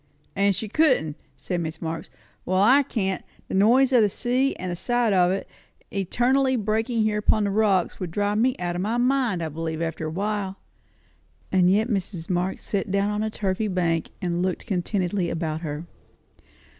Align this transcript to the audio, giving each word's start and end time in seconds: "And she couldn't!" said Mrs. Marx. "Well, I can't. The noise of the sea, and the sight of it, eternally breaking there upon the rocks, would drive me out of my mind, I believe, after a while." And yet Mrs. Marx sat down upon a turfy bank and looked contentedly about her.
"And 0.35 0.55
she 0.55 0.67
couldn't!" 0.67 1.15
said 1.37 1.61
Mrs. 1.61 1.79
Marx. 1.83 2.09
"Well, 2.43 2.59
I 2.59 2.81
can't. 2.81 3.23
The 3.49 3.53
noise 3.53 3.93
of 3.93 4.01
the 4.01 4.09
sea, 4.09 4.55
and 4.55 4.71
the 4.71 4.75
sight 4.75 5.13
of 5.13 5.29
it, 5.29 5.47
eternally 5.91 6.55
breaking 6.55 7.05
there 7.05 7.19
upon 7.19 7.43
the 7.43 7.51
rocks, 7.51 7.99
would 7.99 8.09
drive 8.09 8.39
me 8.39 8.55
out 8.57 8.75
of 8.75 8.81
my 8.81 8.97
mind, 8.97 9.43
I 9.43 9.49
believe, 9.49 9.79
after 9.79 10.07
a 10.07 10.09
while." 10.09 10.57
And 11.51 11.69
yet 11.69 11.87
Mrs. 11.87 12.31
Marx 12.31 12.63
sat 12.63 12.89
down 12.89 13.11
upon 13.11 13.21
a 13.21 13.29
turfy 13.29 13.67
bank 13.67 14.09
and 14.23 14.41
looked 14.41 14.65
contentedly 14.65 15.29
about 15.29 15.61
her. 15.61 15.85